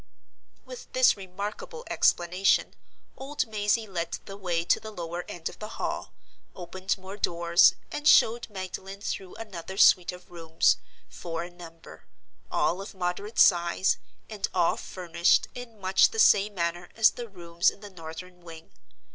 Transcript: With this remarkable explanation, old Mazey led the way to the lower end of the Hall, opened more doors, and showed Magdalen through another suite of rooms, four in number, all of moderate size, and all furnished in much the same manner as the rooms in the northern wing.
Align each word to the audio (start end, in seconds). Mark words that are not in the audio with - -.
With 0.65 0.93
this 0.93 1.15
remarkable 1.15 1.85
explanation, 1.87 2.73
old 3.15 3.45
Mazey 3.45 3.85
led 3.85 4.13
the 4.25 4.35
way 4.35 4.63
to 4.63 4.79
the 4.79 4.89
lower 4.89 5.23
end 5.29 5.47
of 5.47 5.59
the 5.59 5.77
Hall, 5.77 6.11
opened 6.55 6.97
more 6.97 7.17
doors, 7.17 7.75
and 7.91 8.07
showed 8.07 8.49
Magdalen 8.49 9.01
through 9.01 9.35
another 9.35 9.77
suite 9.77 10.11
of 10.11 10.31
rooms, 10.31 10.77
four 11.07 11.43
in 11.43 11.55
number, 11.55 12.05
all 12.49 12.81
of 12.81 12.95
moderate 12.95 13.37
size, 13.37 13.97
and 14.27 14.47
all 14.55 14.75
furnished 14.75 15.47
in 15.53 15.79
much 15.79 16.09
the 16.09 16.17
same 16.17 16.55
manner 16.55 16.89
as 16.95 17.11
the 17.11 17.29
rooms 17.29 17.69
in 17.69 17.81
the 17.81 17.91
northern 17.91 18.41
wing. 18.41 18.71